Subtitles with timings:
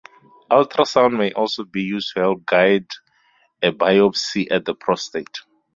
[0.49, 2.87] Ultrasound may also be used to help guide
[3.61, 5.41] a biopsy of the prostate.